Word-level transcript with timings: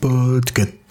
Podcast. 0.00 0.87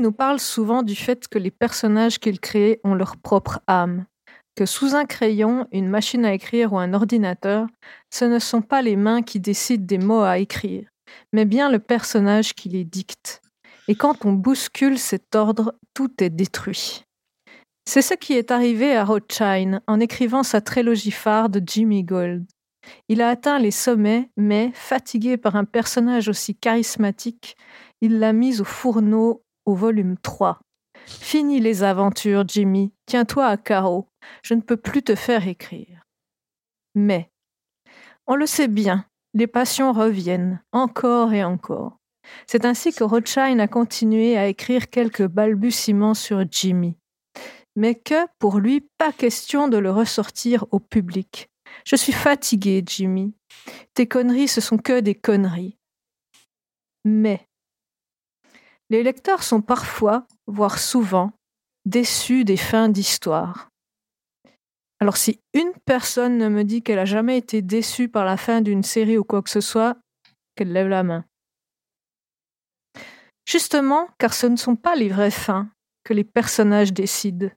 Nous 0.00 0.12
parle 0.12 0.40
souvent 0.40 0.82
du 0.82 0.94
fait 0.94 1.28
que 1.28 1.38
les 1.38 1.50
personnages 1.50 2.18
qu'il 2.18 2.40
crée 2.40 2.80
ont 2.84 2.94
leur 2.94 3.16
propre 3.16 3.60
âme, 3.66 4.06
que 4.54 4.66
sous 4.66 4.94
un 4.94 5.04
crayon, 5.04 5.66
une 5.72 5.88
machine 5.88 6.24
à 6.24 6.34
écrire 6.34 6.72
ou 6.72 6.78
un 6.78 6.94
ordinateur, 6.94 7.66
ce 8.10 8.24
ne 8.24 8.38
sont 8.38 8.60
pas 8.60 8.82
les 8.82 8.96
mains 8.96 9.22
qui 9.22 9.40
décident 9.40 9.84
des 9.84 9.98
mots 9.98 10.22
à 10.22 10.38
écrire, 10.38 10.86
mais 11.32 11.44
bien 11.44 11.70
le 11.70 11.78
personnage 11.78 12.54
qui 12.54 12.68
les 12.68 12.84
dicte. 12.84 13.40
Et 13.88 13.94
quand 13.94 14.24
on 14.24 14.32
bouscule 14.32 14.98
cet 14.98 15.34
ordre, 15.34 15.74
tout 15.94 16.10
est 16.22 16.30
détruit. 16.30 17.04
C'est 17.86 18.02
ce 18.02 18.14
qui 18.14 18.32
est 18.32 18.50
arrivé 18.50 18.96
à 18.96 19.04
Rothschild 19.04 19.80
en 19.86 20.00
écrivant 20.00 20.42
sa 20.42 20.60
trilogie 20.60 21.10
phare 21.10 21.48
de 21.48 21.62
Jimmy 21.64 22.02
Gold. 22.02 22.44
Il 23.08 23.22
a 23.22 23.28
atteint 23.28 23.58
les 23.58 23.70
sommets, 23.70 24.30
mais, 24.36 24.70
fatigué 24.74 25.36
par 25.36 25.56
un 25.56 25.64
personnage 25.64 26.28
aussi 26.28 26.54
charismatique, 26.54 27.56
il 28.00 28.18
l'a 28.18 28.32
mise 28.32 28.60
au 28.60 28.64
fourneau 28.64 29.43
au 29.66 29.74
volume 29.74 30.16
3. 30.18 30.60
Fini 31.06 31.60
les 31.60 31.82
aventures, 31.82 32.44
Jimmy. 32.46 32.92
Tiens-toi 33.06 33.46
à 33.46 33.56
carreau. 33.56 34.08
Je 34.42 34.54
ne 34.54 34.60
peux 34.60 34.76
plus 34.76 35.02
te 35.02 35.14
faire 35.14 35.46
écrire. 35.46 36.06
Mais, 36.94 37.30
on 38.26 38.36
le 38.36 38.46
sait 38.46 38.68
bien, 38.68 39.04
les 39.34 39.46
passions 39.46 39.92
reviennent, 39.92 40.62
encore 40.72 41.32
et 41.32 41.44
encore. 41.44 41.98
C'est 42.46 42.64
ainsi 42.64 42.92
que 42.92 43.04
Rothschild 43.04 43.60
a 43.60 43.68
continué 43.68 44.36
à 44.36 44.46
écrire 44.46 44.88
quelques 44.88 45.26
balbutiements 45.26 46.14
sur 46.14 46.44
Jimmy. 46.50 46.96
Mais 47.76 47.94
que, 47.94 48.26
pour 48.38 48.58
lui, 48.58 48.88
pas 48.98 49.12
question 49.12 49.68
de 49.68 49.76
le 49.76 49.90
ressortir 49.90 50.64
au 50.70 50.78
public. 50.78 51.50
Je 51.84 51.96
suis 51.96 52.12
fatigué, 52.12 52.82
Jimmy. 52.86 53.34
Tes 53.94 54.06
conneries, 54.06 54.48
ce 54.48 54.60
sont 54.60 54.78
que 54.78 55.00
des 55.00 55.14
conneries. 55.14 55.76
Mais, 57.04 57.46
les 58.94 59.02
lecteurs 59.02 59.42
sont 59.42 59.60
parfois, 59.60 60.24
voire 60.46 60.78
souvent, 60.78 61.32
déçus 61.84 62.44
des 62.44 62.56
fins 62.56 62.88
d'histoire. 62.88 63.68
Alors 65.00 65.16
si 65.16 65.40
une 65.52 65.72
personne 65.84 66.38
ne 66.38 66.48
me 66.48 66.62
dit 66.62 66.80
qu'elle 66.80 67.00
a 67.00 67.04
jamais 67.04 67.36
été 67.36 67.60
déçue 67.60 68.08
par 68.08 68.24
la 68.24 68.36
fin 68.36 68.60
d'une 68.60 68.84
série 68.84 69.18
ou 69.18 69.24
quoi 69.24 69.42
que 69.42 69.50
ce 69.50 69.60
soit, 69.60 69.96
qu'elle 70.54 70.72
lève 70.72 70.86
la 70.86 71.02
main. 71.02 71.24
Justement, 73.46 74.08
car 74.18 74.32
ce 74.32 74.46
ne 74.46 74.56
sont 74.56 74.76
pas 74.76 74.94
les 74.94 75.08
vraies 75.08 75.32
fins 75.32 75.68
que 76.04 76.14
les 76.14 76.24
personnages 76.24 76.92
décident. 76.92 77.50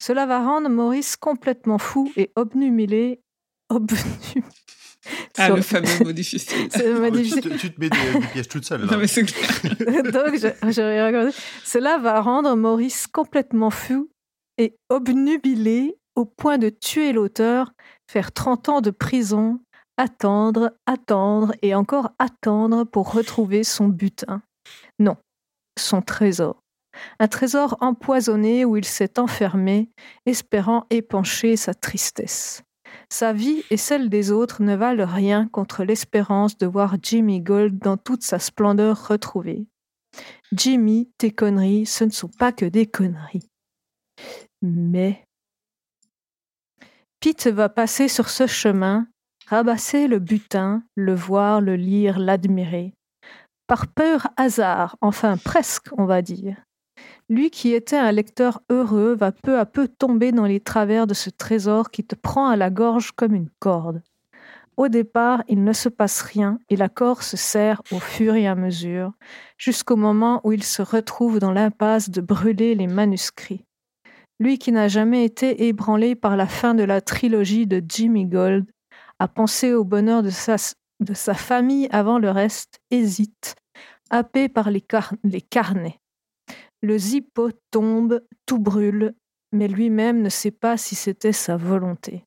Cela 0.00 0.26
va 0.26 0.44
rendre 0.44 0.68
Maurice 0.68 1.16
complètement 1.16 1.78
fou 1.78 2.12
et 2.16 2.32
obnubilé. 2.34 3.20
Obnu... 3.68 3.96
Ah, 5.38 5.50
le 5.50 5.62
fameux 5.62 5.88
mot 6.04 6.12
difficile. 6.12 6.68
C'est 6.70 6.84
le 6.86 7.00
mot 7.00 7.06
Ah, 7.06 7.10
tu, 7.10 7.40
te, 7.40 7.48
tu 7.56 7.72
te 7.72 7.80
mets 7.80 7.90
des, 7.90 8.20
des 8.20 8.26
pièges 8.26 8.48
toute 8.48 8.64
seule. 8.64 8.82
Là. 8.82 8.92
Non, 8.92 8.98
mais 8.98 9.06
c'est 9.06 9.24
clair. 9.24 9.48
Donc, 10.12 10.34
je, 10.34 10.70
je 10.70 10.80
vais 10.80 11.06
regarder. 11.06 11.32
Cela 11.64 11.98
va 11.98 12.20
rendre 12.20 12.54
Maurice 12.56 13.06
complètement 13.06 13.70
fou 13.70 14.10
et 14.58 14.76
obnubilé 14.88 15.96
au 16.14 16.24
point 16.24 16.58
de 16.58 16.70
tuer 16.70 17.12
l'auteur, 17.12 17.72
faire 18.10 18.32
30 18.32 18.68
ans 18.68 18.80
de 18.80 18.90
prison, 18.90 19.60
attendre, 19.96 20.72
attendre 20.86 21.52
et 21.62 21.74
encore 21.74 22.10
attendre 22.18 22.84
pour 22.84 23.12
retrouver 23.12 23.64
son 23.64 23.88
butin. 23.88 24.42
Non, 24.98 25.16
son 25.78 26.02
trésor. 26.02 26.60
Un 27.20 27.28
trésor 27.28 27.76
empoisonné 27.80 28.64
où 28.64 28.76
il 28.76 28.84
s'est 28.84 29.18
enfermé, 29.18 29.90
espérant 30.24 30.86
épancher 30.90 31.56
sa 31.56 31.74
tristesse. 31.74 32.62
Sa 33.08 33.32
vie 33.32 33.62
et 33.70 33.76
celle 33.76 34.08
des 34.08 34.30
autres 34.30 34.62
ne 34.62 34.74
valent 34.74 35.06
rien 35.06 35.48
contre 35.48 35.84
l'espérance 35.84 36.58
de 36.58 36.66
voir 36.66 36.96
Jimmy 37.02 37.40
Gold 37.40 37.78
dans 37.78 37.96
toute 37.96 38.22
sa 38.22 38.38
splendeur 38.38 39.08
retrouvée. 39.08 39.66
Jimmy, 40.52 41.10
tes 41.18 41.30
conneries, 41.30 41.86
ce 41.86 42.04
ne 42.04 42.10
sont 42.10 42.30
pas 42.38 42.52
que 42.52 42.64
des 42.64 42.86
conneries. 42.86 43.48
Mais 44.62 45.24
Pete 47.20 47.48
va 47.48 47.68
passer 47.68 48.08
sur 48.08 48.28
ce 48.28 48.46
chemin, 48.46 49.08
rabasser 49.46 50.06
le 50.06 50.18
butin, 50.18 50.82
le 50.94 51.14
voir, 51.14 51.60
le 51.60 51.76
lire, 51.76 52.18
l'admirer. 52.18 52.94
Par 53.66 53.88
peur 53.88 54.28
hasard, 54.36 54.96
enfin 55.00 55.36
presque, 55.36 55.88
on 55.98 56.04
va 56.04 56.22
dire. 56.22 56.56
Lui 57.28 57.50
qui 57.50 57.74
était 57.74 57.96
un 57.96 58.12
lecteur 58.12 58.62
heureux 58.70 59.14
va 59.14 59.32
peu 59.32 59.58
à 59.58 59.66
peu 59.66 59.88
tomber 59.88 60.30
dans 60.30 60.44
les 60.44 60.60
travers 60.60 61.08
de 61.08 61.14
ce 61.14 61.28
trésor 61.28 61.90
qui 61.90 62.04
te 62.04 62.14
prend 62.14 62.48
à 62.48 62.54
la 62.56 62.70
gorge 62.70 63.10
comme 63.12 63.34
une 63.34 63.50
corde. 63.58 64.00
Au 64.76 64.88
départ, 64.88 65.42
il 65.48 65.64
ne 65.64 65.72
se 65.72 65.88
passe 65.88 66.20
rien 66.20 66.60
et 66.68 66.76
la 66.76 66.88
corde 66.88 67.22
se 67.22 67.36
serre 67.36 67.82
au 67.90 67.98
fur 67.98 68.34
et 68.34 68.46
à 68.46 68.54
mesure, 68.54 69.12
jusqu'au 69.56 69.96
moment 69.96 70.40
où 70.44 70.52
il 70.52 70.62
se 70.62 70.82
retrouve 70.82 71.40
dans 71.40 71.50
l'impasse 71.50 72.10
de 72.10 72.20
brûler 72.20 72.74
les 72.74 72.86
manuscrits. 72.86 73.64
Lui 74.38 74.58
qui 74.58 74.70
n'a 74.70 74.86
jamais 74.86 75.24
été 75.24 75.66
ébranlé 75.66 76.14
par 76.14 76.36
la 76.36 76.46
fin 76.46 76.74
de 76.74 76.84
la 76.84 77.00
trilogie 77.00 77.66
de 77.66 77.82
Jimmy 77.88 78.26
Gold, 78.26 78.66
a 79.18 79.28
pensé 79.28 79.72
au 79.72 79.82
bonheur 79.82 80.22
de 80.22 80.30
sa, 80.30 81.34
famille 81.34 81.88
avant 81.90 82.18
le 82.18 82.30
reste, 82.30 82.78
hésite, 82.90 83.56
happé 84.10 84.50
par 84.50 84.70
les 84.70 84.82
carnets. 85.40 85.98
Le 86.82 86.98
zippo 86.98 87.50
tombe, 87.70 88.22
tout 88.44 88.58
brûle, 88.58 89.14
mais 89.52 89.68
lui-même 89.68 90.22
ne 90.22 90.28
sait 90.28 90.50
pas 90.50 90.76
si 90.76 90.94
c'était 90.94 91.32
sa 91.32 91.56
volonté. 91.56 92.24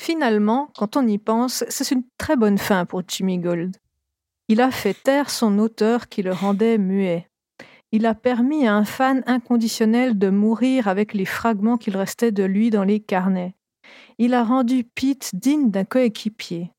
Finalement, 0.00 0.70
quand 0.76 0.96
on 0.96 1.06
y 1.06 1.18
pense, 1.18 1.64
c'est 1.68 1.90
une 1.90 2.04
très 2.18 2.36
bonne 2.36 2.58
fin 2.58 2.84
pour 2.86 3.02
Jimmy 3.06 3.38
Gold. 3.38 3.76
Il 4.48 4.60
a 4.60 4.70
fait 4.70 4.94
taire 4.94 5.28
son 5.28 5.58
auteur 5.58 6.08
qui 6.08 6.22
le 6.22 6.32
rendait 6.32 6.78
muet. 6.78 7.28
Il 7.90 8.06
a 8.06 8.14
permis 8.14 8.66
à 8.66 8.74
un 8.74 8.84
fan 8.84 9.22
inconditionnel 9.26 10.18
de 10.18 10.28
mourir 10.30 10.88
avec 10.88 11.14
les 11.14 11.24
fragments 11.24 11.78
qu'il 11.78 11.96
restait 11.96 12.32
de 12.32 12.44
lui 12.44 12.70
dans 12.70 12.84
les 12.84 13.00
carnets. 13.00 13.54
Il 14.18 14.34
a 14.34 14.44
rendu 14.44 14.84
Pete 14.84 15.30
digne 15.34 15.70
d'un 15.70 15.84
coéquipier. 15.84 16.70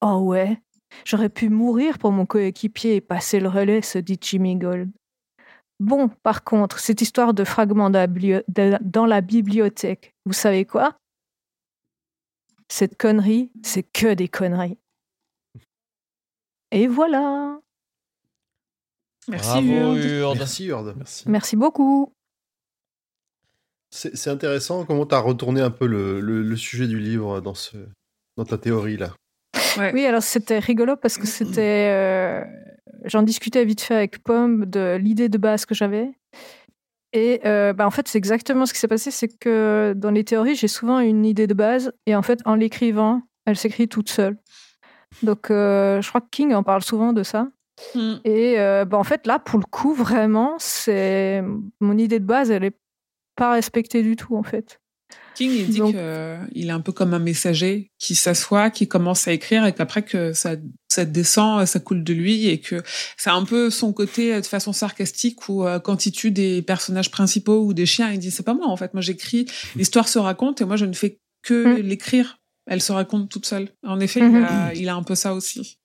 Oh 0.00 0.18
ouais, 0.18 0.60
j'aurais 1.04 1.28
pu 1.28 1.48
mourir 1.48 1.98
pour 1.98 2.12
mon 2.12 2.26
coéquipier 2.26 2.96
et 2.96 3.00
passer 3.00 3.40
le 3.40 3.48
relais, 3.48 3.82
se 3.82 3.98
dit 3.98 4.18
Jimmy 4.20 4.56
Gold. 4.56 4.90
Bon, 5.78 6.08
par 6.22 6.44
contre, 6.44 6.78
cette 6.78 7.00
histoire 7.00 7.32
de 7.32 7.44
fragments 7.44 7.88
dans 7.90 9.06
la 9.06 9.20
bibliothèque, 9.22 10.14
vous 10.26 10.32
savez 10.34 10.66
quoi? 10.66 10.96
Cette 12.68 12.96
connerie, 12.96 13.50
c'est 13.64 13.82
que 13.82 14.14
des 14.14 14.28
conneries. 14.28 14.78
Et 16.70 16.86
voilà. 16.86 17.58
Merci, 19.28 19.48
Bravo, 19.48 19.96
Urde. 19.96 20.04
Urde. 20.04 20.38
Merci, 20.38 20.66
Urde. 20.66 20.94
Merci. 20.96 21.28
Merci 21.28 21.56
beaucoup. 21.56 22.12
C'est 23.90 24.16
c'est 24.16 24.30
intéressant 24.30 24.84
comment 24.84 25.04
tu 25.04 25.14
as 25.16 25.18
retourné 25.18 25.60
un 25.60 25.70
peu 25.72 25.86
le, 25.86 26.20
le- 26.20 26.42
le 26.42 26.56
sujet 26.56 26.86
du 26.86 27.00
livre 27.00 27.40
dans, 27.40 27.54
ce, 27.54 27.76
dans 28.36 28.44
ta 28.44 28.56
théorie 28.56 28.96
là. 28.96 29.14
Ouais. 29.76 29.92
Oui, 29.94 30.06
alors 30.06 30.22
c'était 30.22 30.58
rigolo 30.58 30.96
parce 30.96 31.18
que 31.18 31.26
c'était. 31.26 31.88
euh, 31.90 32.42
J'en 33.04 33.22
discutais 33.22 33.64
vite 33.64 33.80
fait 33.80 33.94
avec 33.94 34.22
Pomme 34.22 34.66
de 34.66 34.96
l'idée 34.96 35.28
de 35.28 35.38
base 35.38 35.64
que 35.64 35.74
j'avais. 35.74 36.10
Et 37.12 37.40
euh, 37.44 37.72
bah, 37.72 37.86
en 37.86 37.90
fait, 37.90 38.06
c'est 38.08 38.18
exactement 38.18 38.66
ce 38.66 38.72
qui 38.72 38.78
s'est 38.78 38.88
passé 38.88 39.10
c'est 39.10 39.28
que 39.38 39.94
dans 39.96 40.10
les 40.10 40.22
théories, 40.22 40.54
j'ai 40.54 40.68
souvent 40.68 41.00
une 41.00 41.24
idée 41.24 41.46
de 41.46 41.54
base 41.54 41.92
et 42.06 42.14
en 42.14 42.22
fait, 42.22 42.40
en 42.44 42.54
l'écrivant, 42.54 43.22
elle 43.46 43.56
s'écrit 43.56 43.88
toute 43.88 44.10
seule. 44.10 44.36
Donc, 45.22 45.50
euh, 45.50 46.00
je 46.02 46.08
crois 46.08 46.20
que 46.20 46.28
King 46.30 46.54
en 46.54 46.62
parle 46.62 46.82
souvent 46.82 47.12
de 47.12 47.22
ça. 47.22 47.48
Mm. 47.94 48.14
Et 48.24 48.56
bah, 48.86 48.98
en 48.98 49.04
fait, 49.04 49.26
là, 49.26 49.38
pour 49.38 49.58
le 49.58 49.64
coup, 49.64 49.94
vraiment, 49.94 50.56
c'est 50.58 51.42
mon 51.80 51.96
idée 51.96 52.20
de 52.20 52.26
base, 52.26 52.50
elle 52.50 52.64
est 52.64 52.76
pas 53.34 53.52
respectée 53.52 54.02
du 54.02 54.14
tout, 54.14 54.36
en 54.36 54.42
fait. 54.42 54.78
King, 55.34 55.50
il 55.52 55.68
dit 55.68 55.78
Donc- 55.78 55.94
qu'il 55.94 56.66
est 56.68 56.70
un 56.70 56.80
peu 56.80 56.92
comme 56.92 57.14
un 57.14 57.18
messager 57.18 57.90
qui 57.98 58.14
s'assoit, 58.14 58.68
qui 58.70 58.86
commence 58.88 59.26
à 59.26 59.32
écrire 59.32 59.64
et 59.64 59.72
qu'après 59.72 60.02
que 60.02 60.32
ça, 60.34 60.56
ça 60.88 61.04
descend, 61.06 61.64
ça 61.66 61.80
coule 61.80 62.04
de 62.04 62.12
lui 62.12 62.48
et 62.48 62.60
que 62.60 62.82
c'est 63.16 63.30
un 63.30 63.44
peu 63.44 63.70
son 63.70 63.92
côté 63.94 64.34
euh, 64.34 64.40
de 64.40 64.46
façon 64.46 64.72
sarcastique 64.74 65.48
où 65.48 65.64
euh, 65.66 65.78
quand 65.78 66.04
il 66.04 66.12
tue 66.12 66.30
des 66.30 66.60
personnages 66.62 67.10
principaux 67.10 67.64
ou 67.64 67.72
des 67.72 67.86
chiens, 67.86 68.10
il 68.12 68.18
dit 68.18 68.30
c'est 68.30 68.42
pas 68.42 68.52
moi 68.54 68.66
en 68.66 68.76
fait, 68.76 68.92
moi 68.92 69.00
j'écris, 69.00 69.46
l'histoire 69.76 70.08
se 70.08 70.18
raconte 70.18 70.60
et 70.60 70.64
moi 70.66 70.76
je 70.76 70.84
ne 70.84 70.92
fais 70.92 71.18
que 71.42 71.78
Mm. 71.78 71.82
l'écrire 71.86 72.36
elle 72.66 72.82
se 72.82 72.92
raconte 72.92 73.30
toute 73.30 73.46
seule. 73.46 73.68
En 73.84 73.98
effet, 73.98 74.20
il, 74.20 74.36
a, 74.44 74.72
il 74.74 74.88
a 74.90 74.94
un 74.94 75.02
peu 75.02 75.14
ça 75.16 75.32
aussi. 75.34 75.78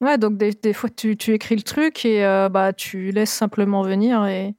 Ouais, 0.00 0.16
donc 0.16 0.38
des, 0.38 0.52
des 0.54 0.72
fois 0.72 0.88
tu, 0.88 1.16
tu 1.16 1.34
écris 1.34 1.54
le 1.54 1.62
truc 1.62 2.04
et 2.06 2.24
euh, 2.24 2.48
bah 2.48 2.72
tu 2.72 3.10
laisses 3.12 3.30
simplement 3.32 3.82
venir 3.82 4.24
et, 4.26 4.54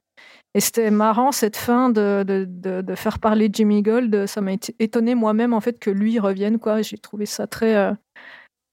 et 0.53 0.59
c'était 0.59 0.91
marrant 0.91 1.31
cette 1.31 1.55
fin 1.55 1.89
de, 1.89 2.23
de, 2.27 2.45
de, 2.47 2.81
de 2.81 2.95
faire 2.95 3.19
parler 3.19 3.49
Jimmy 3.51 3.81
Gold. 3.81 4.25
Ça 4.25 4.41
m'a 4.41 4.51
étonné 4.79 5.15
moi-même 5.15 5.53
en 5.53 5.61
fait 5.61 5.79
que 5.79 5.89
lui 5.89 6.19
revienne 6.19 6.59
quoi. 6.59 6.81
J'ai 6.81 6.97
trouvé 6.97 7.25
ça 7.25 7.47
très. 7.47 7.75
euh, 7.75 7.93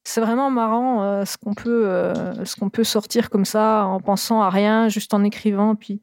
c'est 0.05 0.21
vraiment 0.21 0.51
marrant 0.51 1.03
euh, 1.03 1.25
ce 1.25 1.37
qu'on 1.37 1.55
peut 1.55 1.87
euh, 1.89 2.45
ce 2.45 2.57
qu'on 2.57 2.71
peut 2.71 2.85
sortir 2.85 3.31
comme 3.31 3.45
ça 3.45 3.85
en 3.85 4.01
pensant 4.01 4.41
à 4.43 4.51
rien, 4.51 4.89
juste 4.89 5.15
en 5.15 5.23
écrivant 5.23 5.75
puis 5.77 6.03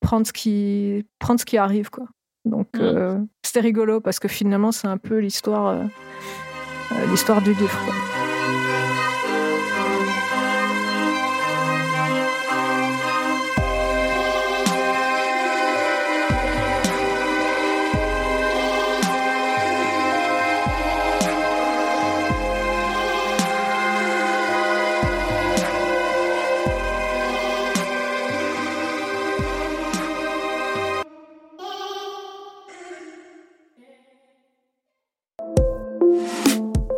prendre 0.00 0.26
ce 0.26 0.32
qui 0.32 1.04
prendre 1.18 1.40
ce 1.40 1.44
qui 1.44 1.58
arrive 1.58 1.90
quoi. 1.90 2.06
Donc 2.44 2.68
c'était 3.42 3.60
rigolo 3.60 4.00
parce 4.00 4.20
que 4.20 4.28
finalement 4.28 4.70
c'est 4.70 4.86
un 4.86 4.98
peu 4.98 5.18
l'histoire 5.18 5.82
l'histoire 7.10 7.42
du 7.42 7.52
livre. 7.54 7.80
quoi. 7.84 7.94